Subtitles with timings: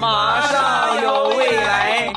[0.00, 2.12] 马上有未来，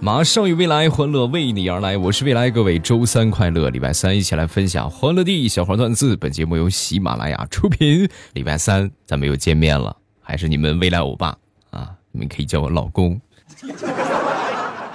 [0.00, 1.96] 马上有未来，欢乐为你而来。
[1.96, 6.16] 我是未来，各位周三快乐，礼拜三一起来分享欢乐地小黄段子。
[6.16, 8.08] 本节目由喜马拉雅出品。
[8.32, 11.36] 礼拜三咱们又见面了，还是你们未来欧巴
[11.70, 11.90] 啊？
[12.12, 13.20] 你们可以叫我老公。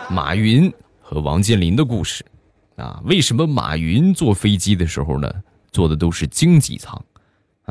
[0.09, 2.25] 马云和王健林的故事
[2.77, 3.00] 啊？
[3.05, 5.32] 为什么马云坐飞机的时候呢，
[5.71, 7.00] 坐的都是经济舱？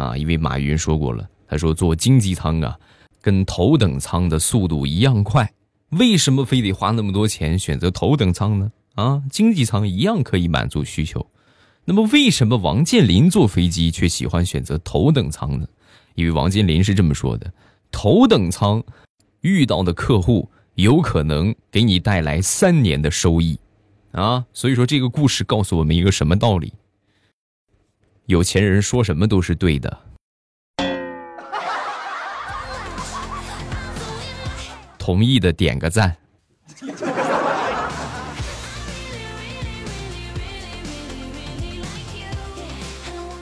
[0.01, 2.79] 啊，因为马云说过了，他说坐经济舱啊，
[3.21, 5.53] 跟头等舱的速度一样快。
[5.91, 8.73] 为什么非得花那么多钱选择头等舱呢？
[8.95, 11.27] 啊，经济舱一样可以满足需求。
[11.85, 15.67] 那么为什么王健林坐飞机却喜欢选择头等舱呢？
[16.15, 17.53] 因为王健林是这么说的：
[17.91, 18.83] 头等舱
[19.41, 23.59] 遇到的客户有可能给你带来三年的收益。
[24.13, 26.73] 啊，所以说这个故事告诉我们一个什么道理？
[28.27, 29.99] 有钱人说什么都是对的。
[34.99, 36.17] 同意的点个赞。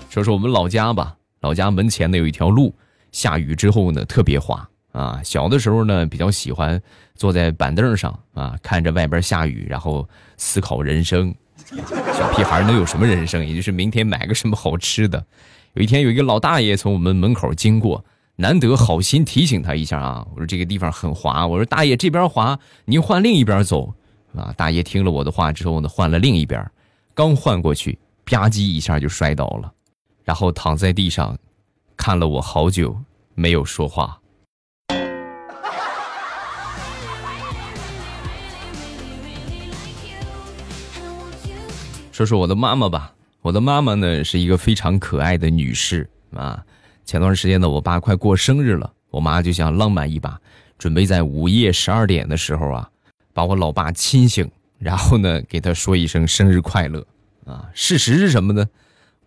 [0.09, 2.75] 说说我们老家吧，老家门前呢有一条路，
[3.13, 5.21] 下雨之后呢特别滑啊。
[5.23, 6.81] 小的时候呢比较喜欢
[7.15, 11.35] 坐在板凳上啊，看着外边下雨，然后思考人生。
[12.17, 13.47] 小屁孩能有什么人生？
[13.47, 15.25] 也就是明天买个什么好吃的。
[15.75, 18.05] 有一天，有一个老大爷从我们门口经过，
[18.37, 20.27] 难得好心提醒他一下啊。
[20.33, 23.93] 我说这个地方很滑，我说大爷这边滑，您换另一边走
[24.35, 24.53] 啊。
[24.57, 26.65] 大爷听了我的话之后呢，换了另一边，
[27.15, 29.73] 刚换过去，吧唧一下就摔倒了，
[30.25, 31.37] 然后躺在地上，
[31.97, 32.97] 看了我好久，
[33.35, 34.19] 没有说话。
[42.19, 46.65] 说说我的妈妈吧，我的妈妈呢是一个非常可爱的女士啊。
[47.05, 50.37] 前段时间呢，我爸快过生日了，我妈就想浪漫一把，
[50.77, 52.91] 准备在午夜十二点的时候啊，
[53.33, 57.07] 把我老爸亲醒，然后呢给他说一声生日快乐
[57.47, 57.71] 啊。
[57.73, 58.67] 事实是什么呢？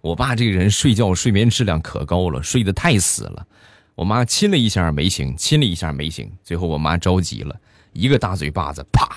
[0.01, 3.47] 我爸这个人睡觉睡眠质量可高了，睡得太死了。
[3.95, 7.55] 我妈亲了一下没醒，亲了一下没醒，最后我妈着急了，
[7.93, 9.07] 一个大嘴巴子啪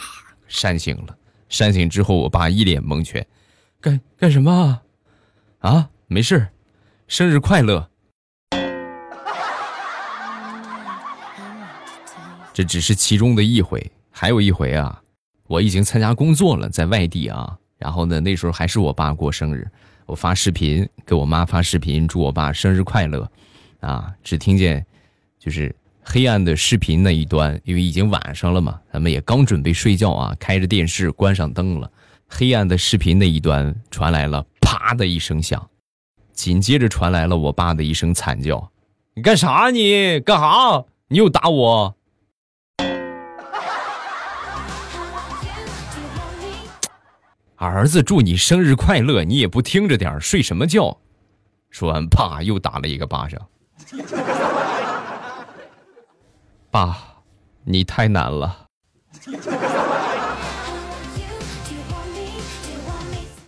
[0.47, 1.17] 扇醒了。
[1.49, 3.27] 扇醒之后，我爸一脸蒙圈。
[3.85, 4.81] 干干什么？
[5.59, 6.49] 啊，啊没事，
[7.07, 7.91] 生日快乐。
[12.55, 15.03] 这只是其中的一回，还有一回啊，
[15.49, 17.59] 我已经参加工作了，在外地啊。
[17.77, 19.71] 然后呢，那时候还是我爸过生日，
[20.07, 23.31] 我发视频给我妈发视频，祝我爸生日快乐。
[23.81, 24.83] 啊，只听见
[25.39, 31.91] 就是黑暗的视频那一端，因为已经晚上了嘛，咱们也刚准备睡觉啊，开着电视，关上灯了。
[32.37, 35.71] 黑暗的视频那一端传来了“啪”的一声响，
[36.33, 38.73] 紧接着传来了我爸的一声惨叫
[39.15, 39.71] ：“你干啥？
[39.71, 40.85] 你干啥？
[41.07, 41.95] 你又打我！”
[47.55, 50.99] 儿子祝你生日快乐，你也不听着点睡什么觉？
[51.71, 53.41] 说完，啪，又打了一个巴掌。
[56.73, 56.99] 爸，
[57.63, 58.67] 你太难了。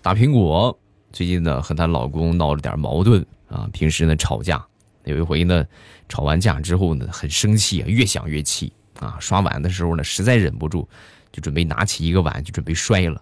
[0.06, 0.78] 大苹果
[1.12, 4.65] 最近呢和她老公闹了点矛盾啊，平时呢吵架，
[5.03, 5.67] 有一回呢
[6.09, 10.87] 吵完架之后呢很生气啊，越想越气啊，刷碗的时候呢实在忍不住，
[11.33, 13.21] 就准备拿起一个碗就准备摔了，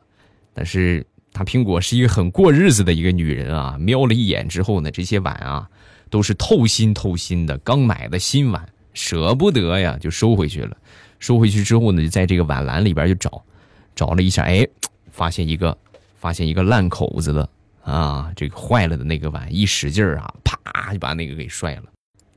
[0.53, 5.67] 但是大苹果是一个很过日子的一个女人啊，瞄了一眼之后呢，这些碗啊
[6.11, 8.63] 都是透心透心的，刚买的新碗，
[8.93, 10.77] 舍不得呀，就收回去了。
[11.19, 13.43] 收回去之后呢，就在这个碗篮里边就找，
[13.97, 14.69] 找了一下，哎，
[15.11, 15.79] 发现一个。
[16.25, 17.47] 发现一个烂口子的
[17.83, 21.83] 啊，这个坏了的那个碗，一使劲儿啊，啪就把那个给摔了，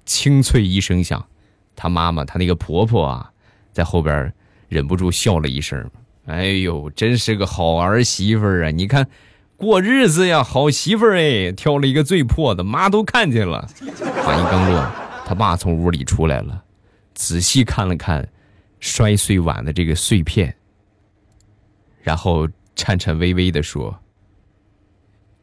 [0.05, 1.25] 清脆一声响。
[1.73, 3.31] 他妈妈，他那个婆婆啊，
[3.71, 4.33] 在后边
[4.67, 5.89] 忍不住笑了一声
[6.27, 8.71] ：“哎呦，真是个好儿媳妇儿啊！
[8.71, 9.07] 你看，
[9.55, 13.69] 过日子呀，好媳妇儿哎，挑了一个最破的，妈都看见了。”
[14.21, 14.85] 话音刚落，
[15.25, 16.61] 他爸从屋里出来了，
[17.13, 18.27] 仔细看了看
[18.81, 20.53] 摔碎碗的这个碎片，
[22.01, 22.45] 然后。
[22.77, 23.99] 颤颤巍巍的说：“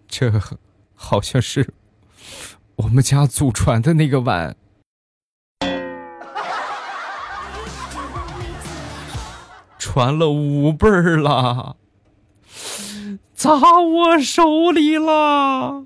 [0.08, 0.32] 这
[0.94, 1.74] 好像是
[2.76, 4.56] 我们家祖传的那个碗，
[9.76, 11.76] 传了五辈儿了，
[13.34, 15.84] 砸我手里了。”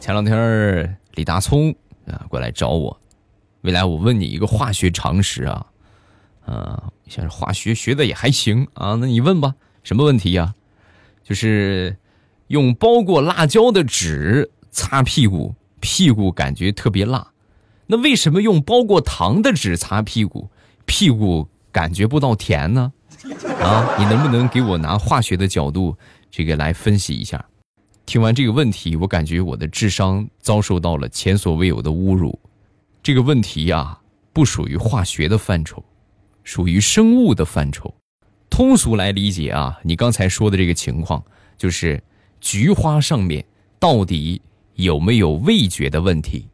[0.00, 1.74] 前两天李大聪
[2.06, 2.98] 啊过来找我。
[3.62, 5.66] 未来，我问你一个化学常识啊，
[6.46, 10.54] 啊，像是化学学的也还行啊，那你问吧，什么问题呀？
[11.22, 11.96] 就是
[12.48, 17.32] 用包过辣椒的纸擦屁股，屁股感觉特别辣。
[17.86, 20.50] 那为什么用包过糖的纸擦屁股，
[20.86, 22.92] 屁股感觉不到甜呢？
[23.60, 25.96] 啊，你能不能给我拿化学的角度
[26.30, 27.44] 这个来分析一下？
[28.06, 32.38] 听完这个问题，我感觉我的智商遭受到了前所未有的侮辱。
[33.02, 33.98] 这个问题呀，
[34.32, 35.82] 不属于化学的范畴，
[36.44, 37.94] 属于生物的范畴。
[38.50, 41.24] 通俗来理解啊，你刚才说的这个情况，
[41.56, 42.02] 就是
[42.40, 43.42] 菊花上面
[43.78, 44.42] 到底
[44.74, 46.46] 有没有味觉的问题。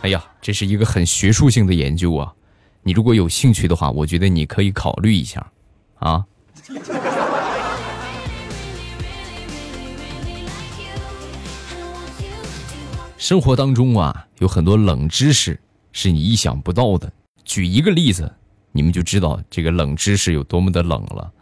[0.00, 2.34] 哎呀，这是一个很学术性的研究啊！
[2.82, 5.52] 你如果有兴趣的话，我觉得你可以考虑一下，
[6.00, 6.24] 啊。
[13.24, 15.58] 生活当中啊，有很多冷知识
[15.92, 17.10] 是你意想不到的。
[17.42, 18.30] 举一个例子，
[18.70, 21.32] 你们就知道这个冷知识有多么的冷了。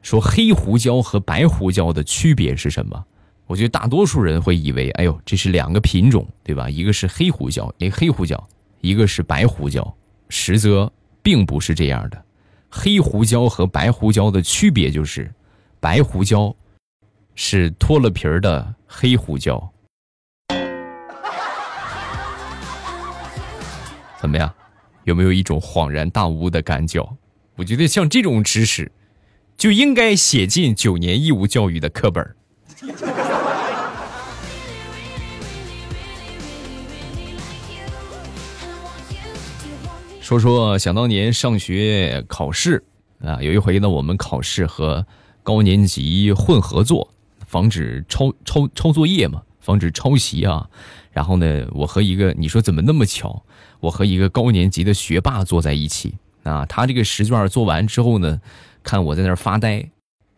[0.00, 3.04] 说黑胡椒和白胡椒的区别是什么？
[3.48, 6.70] 我觉得大多数人会以为，哎呦，这是两个品种，对吧？
[6.70, 8.48] 一个是黑胡椒，一个黑胡椒，
[8.80, 9.92] 一个是白胡椒，
[10.28, 12.24] 实则并不是这样的。
[12.70, 15.34] 黑胡椒和白胡椒的区别就是，
[15.80, 16.54] 白胡椒
[17.34, 19.68] 是脱了皮儿的黑胡椒。
[24.24, 24.50] 怎么样？
[25.04, 27.06] 有没有一种恍然大悟的感觉？
[27.56, 28.90] 我觉得像这种知识，
[29.54, 32.34] 就应该写进九年义务教育的课本
[40.22, 42.82] 说说想当年上学考试
[43.20, 45.06] 啊，有一回呢，我们考试和
[45.42, 47.12] 高年级混合作，
[47.46, 50.68] 防止抄抄抄作业嘛，防止抄袭啊。
[51.10, 53.42] 然后呢，我和一个你说怎么那么巧，
[53.80, 56.66] 我和一个高年级的学霸坐在一起啊。
[56.66, 58.40] 他这个试卷做完之后呢，
[58.82, 59.88] 看我在那儿发呆，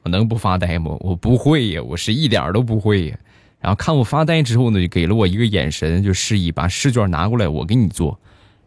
[0.02, 0.96] 我能不发呆吗？
[1.00, 3.18] 我不会呀，我是一点都不会呀。
[3.58, 8.18] 然后看我发呆之后呢，就给了我一个眼神，就示意把试卷拿过来，我给你做。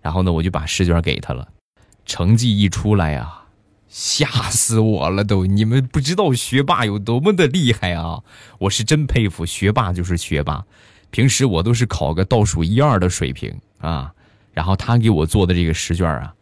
[0.01, 1.47] 然后呢，我就把试卷给他了，
[2.05, 3.45] 成绩一出来啊，
[3.89, 5.47] 吓死我了都！
[5.47, 8.21] 你们不知道学霸有多么的厉害啊！
[8.59, 10.63] 我是真佩服学霸，就是学霸。
[11.09, 14.13] 平时我都是考个倒数一二的水平啊，
[14.53, 16.35] 然后他给我做的这个试卷啊，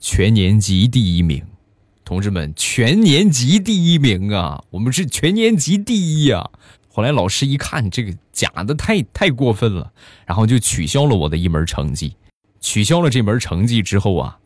[0.00, 1.40] 全年级第一名，
[2.04, 4.64] 同志们，全年级第一名啊！
[4.70, 6.50] 我们是全年级第一啊！
[6.88, 9.92] 后来老师一看这个假的太太过分了，
[10.26, 12.16] 然后就取消了我的一门成绩。
[12.60, 14.38] 取消了这门成绩之后啊，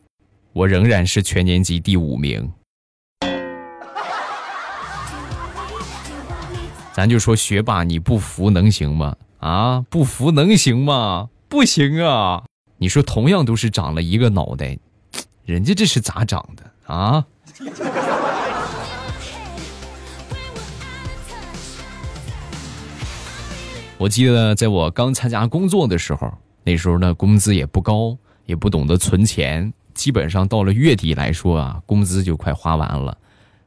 [0.53, 2.51] 我仍然是全年级第五名。
[6.93, 9.15] 咱就说学霸，你不服能行吗？
[9.39, 11.29] 啊，不服能行吗？
[11.49, 12.43] 不行啊！
[12.77, 14.77] 你说同样都是长了一个脑袋，
[15.43, 17.25] 人家这是咋长的啊？
[23.97, 26.31] 我记得在我刚参加工作的时候。
[26.63, 28.15] 那时候呢，工资也不高，
[28.45, 33.17] 也不懂得存钱，基本上到了月底来说啊，工资就快花完了，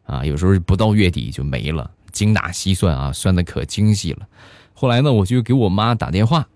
[0.04, 4.26] 啊，有时候不到月底就没了，精打细算啊，算的可精细了。
[4.74, 6.46] 后来呢，我就给我妈打电话，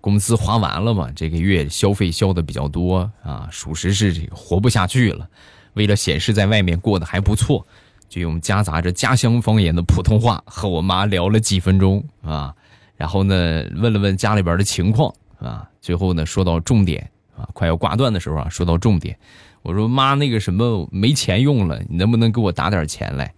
[0.00, 5.28] 工资花完了嘛，这个月消费消的比较多啊，属实是这个活不下去了。
[5.74, 7.66] 为了显示在外面过得还不错，
[8.08, 12.54] 就用夹杂着家乡方言的普通话和我妈聊了几分钟啊，
[12.96, 15.14] 然后呢，问了问家里边的情况。
[15.38, 17.08] 啊，最后呢，说到重点
[17.38, 19.16] 啊，快要挂断的时候啊，说到重点，
[19.62, 23.32] 我说妈，那个什么没钱用了，你能不能给我打点钱来？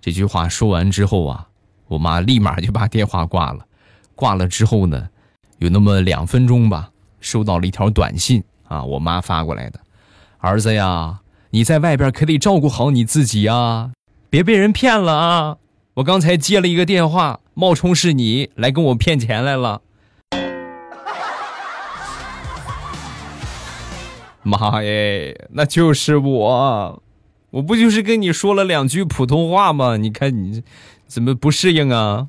[0.00, 1.46] 这句话说完之后啊，
[1.86, 3.64] 我妈立马就把电话挂了。
[4.14, 5.08] 挂了之后呢，
[5.58, 6.90] 有那么两分钟吧，
[7.20, 9.80] 收到了一条短信啊，我妈发过来的，
[10.38, 13.92] 儿子呀，你在外边可得照顾好你自己啊，
[14.30, 15.56] 别被人骗了啊！
[15.94, 19.82] 我刚才接了一个电话，冒充是你来跟我骗钱来了。
[24.44, 27.02] 妈耶，那就是我，
[27.50, 29.96] 我不就是跟你说了两句普通话吗？
[29.96, 30.62] 你看你
[31.06, 32.28] 怎么不适应啊？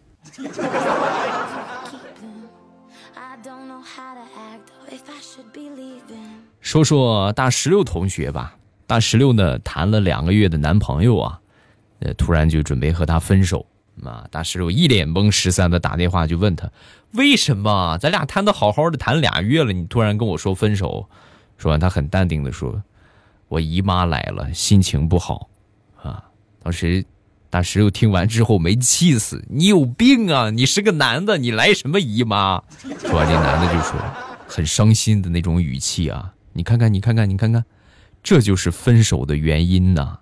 [6.61, 8.55] 说说大石榴同学吧，
[8.87, 11.39] 大石榴呢谈了两个月的男朋友啊，
[11.99, 13.65] 呃，突然就准备和他分手
[14.03, 14.25] 啊。
[14.31, 16.69] 大石榴一脸懵，十三的打电话就问他，
[17.11, 21.09] 为什么咱俩谈的好好的，谈俩月了，你突然跟我说分手？
[21.63, 22.83] 说完，他很淡定的说
[23.47, 25.47] ：“我姨妈来了，心情不好，
[25.95, 26.21] 啊。”
[26.61, 27.05] 当时
[27.49, 30.49] 大石榴听完之后没气死：“你有病啊！
[30.49, 32.61] 你是个男的，你来什么姨妈？”
[32.99, 33.97] 说完，这男的就说
[34.45, 37.63] ：“很伤心的那种语气啊，你看看，你看看，你看看，
[38.21, 40.19] 这就是分手的原因呐！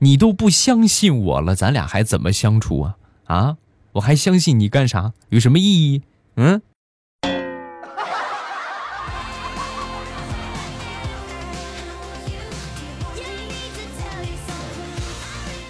[0.00, 2.96] 你都不相信我了，咱俩还怎么相处啊？
[3.24, 3.56] 啊，
[3.92, 5.14] 我还相信你干啥？
[5.30, 6.02] 有什么意义？
[6.36, 6.60] 嗯？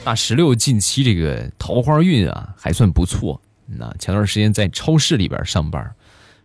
[0.04, 3.40] 大石榴近期这个桃花运啊，还算不错。
[3.66, 5.94] 那前段时间在超市里边上班，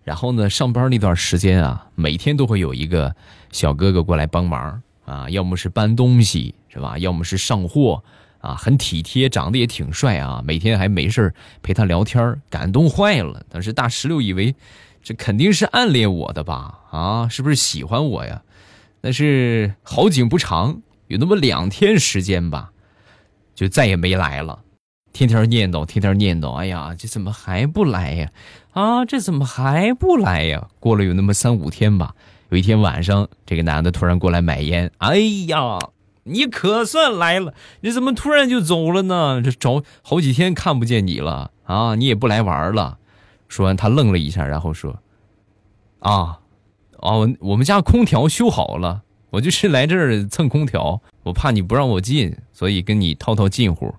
[0.03, 3.15] 然后呢，上班那段时间啊，每天都会有一个
[3.51, 8.03] 小哥哥过来帮忙啊，要么是搬东西是吧，要么是上货
[8.37, 11.33] 啊，很体贴，长得也挺帅啊，每天还没事
[11.63, 13.43] 陪他聊天，感动坏了。
[13.49, 14.53] 当时大石榴以为
[15.01, 16.79] 这肯定是暗恋我的吧？
[16.91, 18.43] 啊，是不是喜欢我呀？
[19.01, 22.71] 但是好景不长，有那么两天时间吧。
[23.57, 24.59] 就再也没来了，
[25.11, 26.53] 天天念叨，天天念叨。
[26.53, 28.29] 哎呀，这怎么还不来呀？
[28.73, 30.67] 啊，这怎么还不来呀？
[30.79, 32.13] 过了有那么三五天吧，
[32.49, 34.91] 有一天晚上，这个男的突然过来买烟。
[34.99, 35.79] 哎呀，
[36.25, 37.55] 你可算来了！
[37.81, 39.41] 你怎么突然就走了呢？
[39.41, 41.95] 这找好几天看不见你了啊！
[41.95, 42.99] 你也不来玩了。
[43.47, 45.01] 说完，他愣了一下，然后说
[45.97, 46.41] ：“啊，
[46.99, 53.93] 哦，我们家空调修好了。”我就是来这儿蹭空调，我怕你不让我进，所以跟你套套近乎。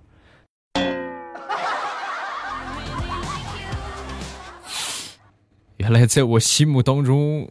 [5.77, 7.47] 原来在我心目当中，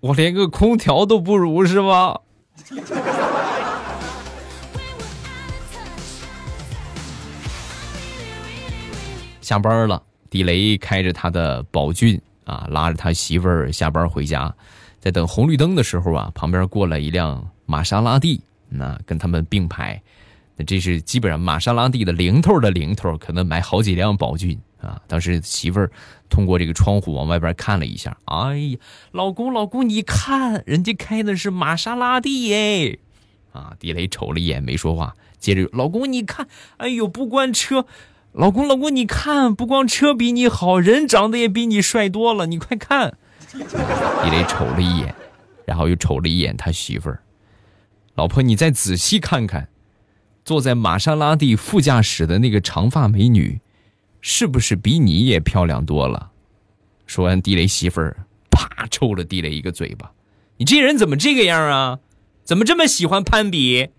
[0.00, 2.20] 我连个空调都不如，是吧？
[9.40, 14.52] 下班了，地雷开着他的宝骏啊，拉着他媳妇儿下班回家。
[14.98, 18.40] 在等红绿灯的时候啊，旁边过来一辆玛莎拉蒂，
[18.74, 20.00] 那跟他们并排，
[20.56, 25.00] 那这是基本上玛莎拉蒂的零头的零头，可能买好几辆宝骏啊。
[25.06, 25.90] 当时媳妇儿
[26.28, 28.78] 通过这个窗户往外边看了一下，哎呀，
[29.12, 32.98] 老公老公，你看人家开的是玛莎拉蒂哎，
[33.52, 36.48] 啊，地雷瞅了一眼没说话，接着老公你看，
[36.78, 37.86] 哎呦，不光车，
[38.32, 43.16] 老公老公你看，不光车比你好，人长得也比你帅多了，你快看。
[43.52, 45.14] 地雷瞅了一眼，
[45.66, 47.21] 然后又瞅了一眼他媳妇儿。
[48.14, 49.68] 老婆，你再仔细看看，
[50.44, 53.60] 坐在玛莎拉蒂副驾驶的那个长发美女，
[54.20, 56.30] 是不是比你也漂亮多了？
[57.06, 60.12] 说完，地雷媳妇儿啪抽了地雷一个嘴巴。
[60.58, 61.98] 你这人怎么这个样啊？
[62.44, 63.90] 怎么这么喜欢攀比？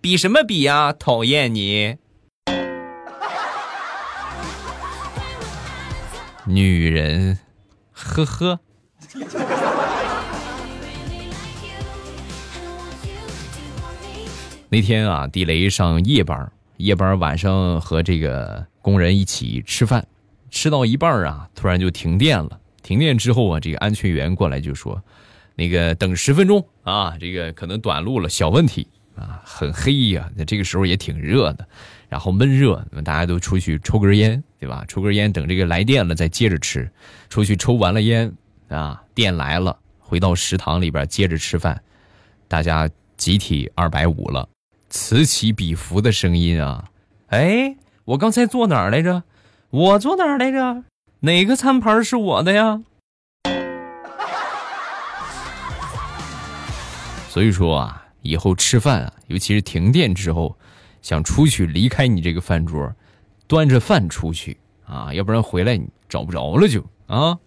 [0.00, 0.92] 比什么比呀？
[0.92, 1.96] 讨厌你！
[6.44, 7.38] 女人，
[7.92, 8.58] 呵呵。
[14.72, 20.02] 那天啊，地雷上夜班，夜班晚上和这个工人一起吃饭，
[20.50, 22.58] 吃到一半啊，突然就停电了。
[22.82, 24.98] 停电之后啊，这个安全员过来就说
[25.56, 30.30] ：“那个等十分钟啊，这个可能短路了，小问题啊，很黑呀。
[30.34, 31.68] 那这个时候也挺热的，
[32.08, 34.86] 然后闷热，大家都出去抽根烟，对吧？
[34.88, 36.90] 抽根烟，等这个来电了再接着吃。
[37.28, 38.32] 出去抽完了烟。”
[38.68, 41.78] 啊，电来了，回到食堂里边接着吃饭，
[42.48, 42.88] 大家
[43.18, 44.48] 集体二百五了，
[44.94, 46.84] 此起彼伏的声音啊！
[47.28, 49.22] 哎，我刚才坐哪儿来着？
[49.70, 50.84] 我坐哪儿来着？
[51.20, 52.82] 哪个餐盘是我的呀？
[57.30, 60.54] 所以说啊，以后吃饭啊，尤其是停电之后，
[61.00, 62.94] 想出去离开你这个饭桌，
[63.46, 67.38] 端着饭出去啊，要不然回来你找不着了就啊。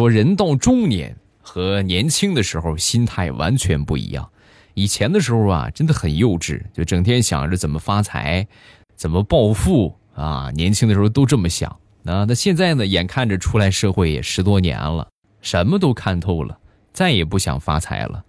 [0.00, 4.26] 说人到中年和年轻的时候心态完全不一样。
[4.72, 8.48] 以前的时候啊，真的很幼稚，就整天想着怎么发财、
[8.96, 10.50] 怎么暴富啊。
[10.54, 11.68] 年轻的时候都这么想
[12.06, 12.24] 啊。
[12.24, 15.06] 那现在呢，眼看着出来社会也十多年了，
[15.42, 16.58] 什么都看透了，
[16.94, 18.24] 再也不想发财了，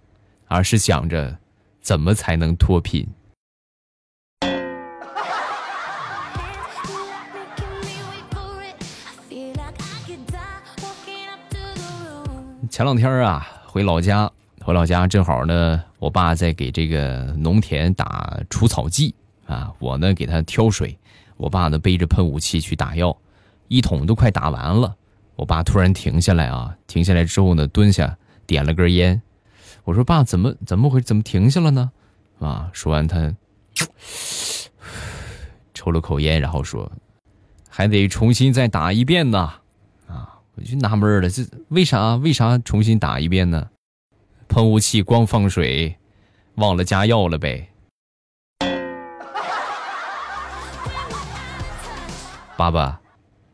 [0.48, 1.38] 而是想着
[1.80, 3.08] 怎么才能脱贫。
[12.72, 19.14] 前两天啊，回老家，回老家正好呢，我爸在给这个农田打除草剂
[19.46, 20.98] 啊，我呢给他挑水，
[21.36, 23.14] 我爸呢背着喷雾器去打药，
[23.68, 24.96] 一桶都快打完了，
[25.36, 29.20] 我爸突然停下来啊，停下来之后呢，蹲下点了根烟，
[29.84, 31.92] 我说爸，怎么怎么回怎么停下了呢？
[32.40, 33.34] 啊，说完他
[35.74, 36.90] 抽了口烟，然后说，
[37.68, 39.52] 还得重新再打一遍呢。
[40.54, 43.70] 我就纳闷了，这为啥为啥重新打一遍呢？
[44.48, 45.96] 喷雾器光放水，
[46.56, 47.70] 忘了加药了呗。
[52.54, 53.00] 爸爸，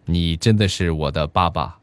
[0.06, 1.78] 你真的是我的爸爸。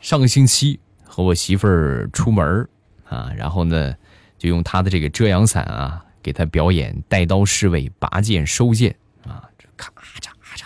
[0.00, 2.66] 上个星期和我媳妇儿出门
[3.08, 3.94] 啊，然后呢，
[4.38, 10.64] 就用她的这个遮阳伞啊，给他表演带刀侍卫拔剑收剑啊，这咔嚓咔嚓，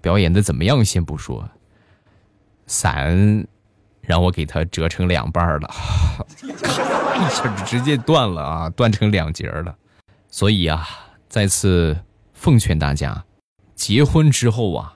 [0.00, 0.84] 表演的怎么样？
[0.84, 1.48] 先不说，
[2.66, 3.46] 伞
[4.00, 5.68] 让我给他折成两半了，
[6.62, 9.76] 咔 一下直接断了啊，断成两截了。
[10.30, 10.88] 所以啊，
[11.28, 11.98] 再次
[12.32, 13.24] 奉劝大家，
[13.74, 14.94] 结婚之后啊。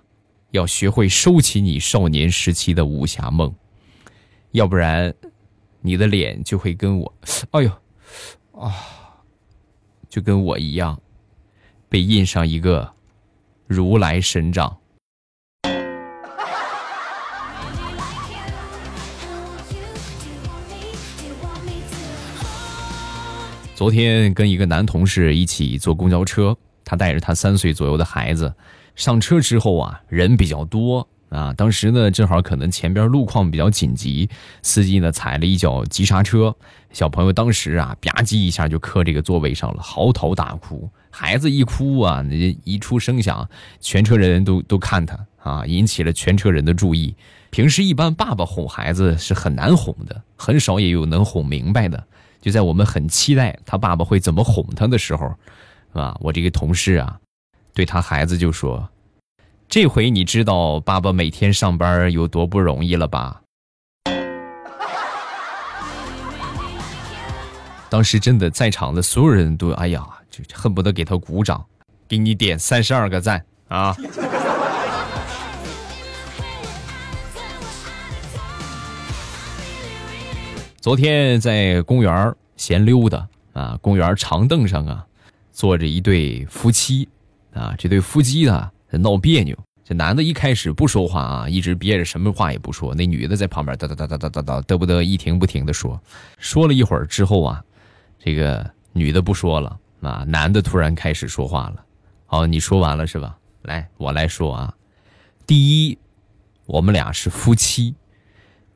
[0.53, 3.55] 要学会收起你少年时期的武侠梦，
[4.51, 5.15] 要不然，
[5.81, 7.15] 你的脸就会跟我，
[7.53, 7.71] 哎呦，
[8.61, 8.71] 啊，
[10.13, 11.01] 就跟我一样，
[11.89, 12.93] 被印上一个
[13.67, 14.77] 如来神掌。
[23.75, 26.55] 昨天跟一个男同事一起坐公交车，
[26.85, 28.55] 他带着他三岁左右的孩子。
[28.95, 31.53] 上车之后啊，人比较多啊。
[31.55, 34.29] 当时呢，正好可能前边路况比较紧急，
[34.63, 36.55] 司机呢踩了一脚急刹车，
[36.93, 40.89] 小朋友当时啊吧唧一下就磕这个座位上了，嚎啕大哭。
[41.11, 42.35] 孩子一哭啊，那
[42.65, 43.49] 一出声响，
[43.81, 47.15] 全车人都都看他啊，引起了全车人的注意。
[47.51, 52.03] 平时一般爸爸哄孩子是很难哄的，很少也有能哄明白的。
[52.41, 55.35] 就在我们很期待他爸爸会怎么哄他的时候，
[55.93, 57.19] 啊，我这个同事啊。
[57.75, 58.89] 对他孩子就说
[59.73, 63.41] ：“这回你知道爸爸每天上班有多不容易了吧？”
[67.89, 71.65] 当时真的在场的所有人都哎呀，就恨不得给他鼓掌，
[72.07, 73.97] 给你点三十二个赞啊！
[80.83, 85.07] 昨天在公园闲溜达啊，公园长凳上啊，
[85.51, 87.09] 坐着一对夫妻。
[87.55, 89.57] 啊，这对夫妻啊闹别扭。
[89.85, 92.95] 这男的一开始不说话啊，一直憋着，什么话也不说。
[92.95, 96.01] 那女的在旁边哒哒哒哒哒哒哒嘚不嘚一停不停的说。
[96.39, 97.65] 说了一会儿之后啊，
[98.19, 101.85] 这个女的不说了啊，男的突然开始说话了。
[102.27, 103.37] 好，你说完了是吧？
[103.63, 104.75] 来，我来说啊。
[105.47, 105.99] 第一，
[106.67, 107.93] 我们俩是夫妻；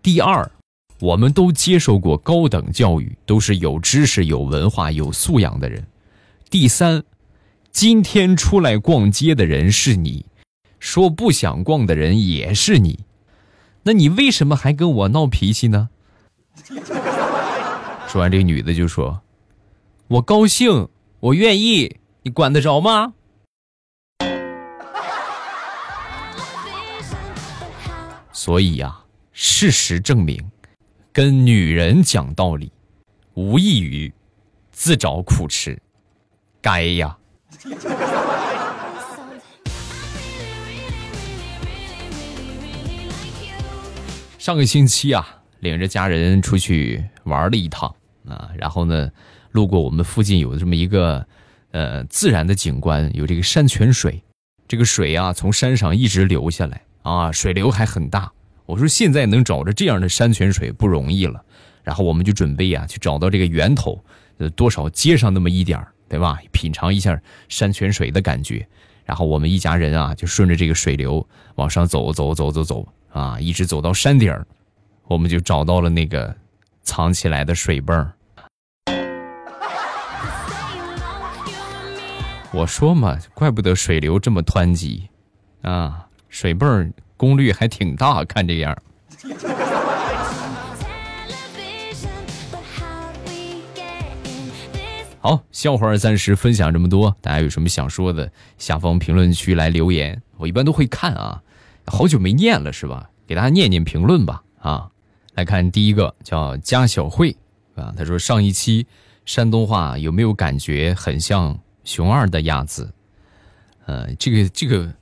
[0.02, 0.50] 第二，
[0.98, 5.80] 我们都接受过高等教育，都是有知识、有文化、有素养的人；
[6.50, 7.02] 第三。
[7.76, 10.24] 今天出来逛街的人是你，
[10.80, 13.00] 说不想逛的人也是你，
[13.82, 15.90] 那你为什么还跟我闹脾气呢？
[18.08, 19.20] 说完，这个女的就说
[20.08, 20.88] ：“我高兴，
[21.20, 23.12] 我愿意，你管得着吗？”
[28.32, 29.00] 所以呀，
[29.32, 30.50] 事实证明，
[31.12, 32.72] 跟女人讲道理，
[33.34, 34.10] 无异于
[34.72, 35.78] 自找苦吃，
[36.62, 37.18] 该呀。
[44.38, 45.26] 上个星期啊，
[45.58, 47.92] 领着家人出去玩了一趟
[48.28, 49.10] 啊，然后呢，
[49.50, 51.26] 路过我们附近有这么一个
[51.72, 54.22] 呃自然的景观，有这个山泉水，
[54.68, 58.30] 这个水啊从山上一直流下来啊，水流还很大。
[58.66, 61.44] 我说现在能找着这样的山泉水不容易了，
[61.82, 64.00] 然后我们就准备啊去找到这个源头，
[64.38, 65.92] 呃多少接上那么一点儿。
[66.08, 66.38] 对吧？
[66.52, 68.66] 品尝一下山泉水的感觉，
[69.04, 74.46] 然后我们一家人啊，就顺着这个水流往上走，走，走，走，走啊，一直走到山顶儿，
[75.08, 76.34] 我们就找到了那个
[76.82, 78.12] 藏起来的水泵。
[82.52, 85.08] 我说嘛，怪不得水流这么湍急
[85.62, 88.76] 啊，水泵功率还挺大，看这样。
[95.26, 101.42] 好，笑话暂时分享这么多，大家有什么想说的，下方评论区来留言，我一般都会看啊。
[101.84, 103.10] 好久没念了是吧？
[103.26, 104.88] 给大家念念评论吧啊。
[105.34, 107.36] 来看第一个叫加小慧
[107.74, 108.86] 啊，他说上一期
[109.24, 112.94] 山东话有没有感觉很像熊二的鸭子？
[113.86, 114.94] 呃，这个这个，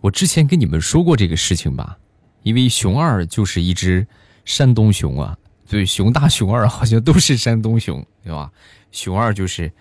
[0.00, 1.96] 我之前跟你们说过这个事情吧？
[2.42, 4.04] 因为熊二就是一只
[4.44, 5.38] 山东熊啊，
[5.68, 8.50] 对，熊大熊二好像都是山东熊，对吧？
[8.90, 9.72] 熊二就是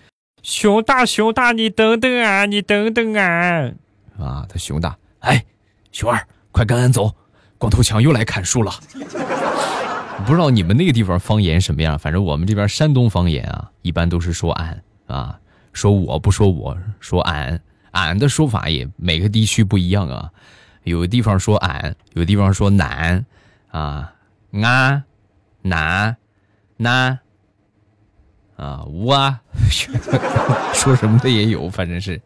[0.43, 3.72] 熊大，熊大，你等等啊，你等等啊！
[4.20, 5.43] 啊，他熊大，哎，
[5.91, 7.13] 熊二，快跟俺走，
[7.58, 8.72] 光头强又来砍树了。
[10.26, 15.39] 不知道你们那个地方方言什么样，反正我们这边山东方言啊，一般都是说俺啊，
[15.74, 20.32] 说我不说我说俺，俺的说法也每个地区不一样啊，
[20.84, 23.24] 有的地方说俺，有的地方说南
[23.70, 24.13] 啊，
[24.52, 25.04] 俺，
[25.62, 26.17] 南，
[26.78, 27.20] 南。
[28.58, 29.39] 啊，无啊，
[30.76, 32.22] 说什么的也有，反正是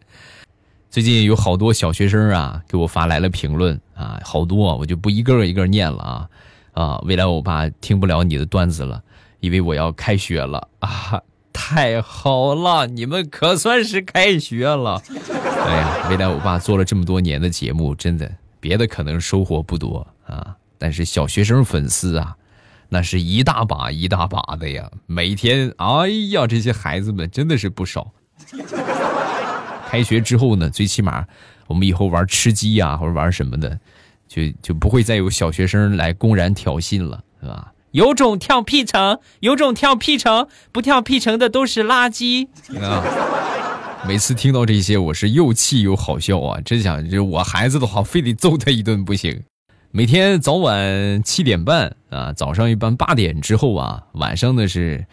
[0.89, 6.29] 最近有好多小学生啊给我发来了评论啊，好多我就不一个一个念了啊。
[6.73, 9.03] 啊，未来欧巴听不了你的段子了，
[9.41, 11.21] 因为我要开学了啊！
[11.51, 15.01] 太好了，你们可算是开学了。
[15.65, 22.37] 哎呀，未来欧巴做了这么多年的节目，真的别的可能收获不多啊，但是小学生粉丝啊，
[22.93, 24.91] 那是一大把一大把的呀。
[25.05, 28.11] 每天，哎呀，这些孩子们真的是不少。
[29.89, 31.25] 开学之后呢，最起码
[31.67, 33.79] 我们以后玩吃鸡呀，或者玩什么的。
[34.27, 37.73] 就就不会再有小学生来公然挑衅了，是吧？
[37.91, 42.47] 有种跳 P 城，有种跳 P 城，不跳 P 城的都是垃圾
[42.81, 43.03] 啊！
[44.07, 46.61] 每次听到这些，我是又气又好笑啊！
[46.61, 49.43] 真想就我孩子的话，非得揍他一顿不行。
[49.93, 55.05] 每天早晚七点半啊，早上一般八点之后啊，晚上呢是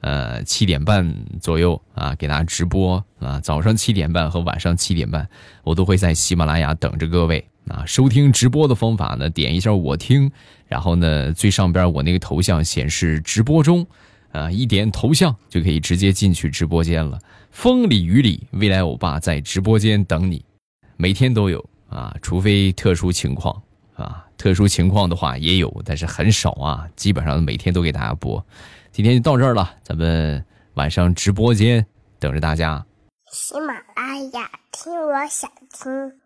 [0.00, 3.38] 呃七点半左右啊，给大家直播啊。
[3.38, 5.28] 早上七点半和晚上七点半，
[5.62, 7.46] 我都会在喜马拉雅等着各位。
[7.68, 10.28] 啊，收听直播的方法呢，点一下我听，
[10.66, 13.86] 然后呢，最上边我那个头像显示直播中，
[14.32, 17.16] 啊，一点头像就可以直接进去直播间了。
[17.52, 20.44] 风里雨里，未来欧巴在直播间等你，
[20.96, 23.62] 每天都有啊，除非特殊情况
[23.94, 28.44] 啊，特殊情况的话也有，但是很少啊，基本上每天都给大家播。
[28.92, 31.84] 今天就到这儿了，咱们晚上直播间
[32.18, 32.84] 等着大家。
[33.32, 36.23] 喜马拉雅听，我想听。